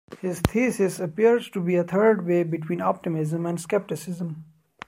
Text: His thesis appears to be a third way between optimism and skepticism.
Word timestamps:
His 0.19 0.39
thesis 0.39 0.99
appears 0.99 1.47
to 1.51 1.59
be 1.61 1.75
a 1.75 1.83
third 1.83 2.25
way 2.25 2.41
between 2.41 2.81
optimism 2.81 3.45
and 3.45 3.61
skepticism. 3.61 4.45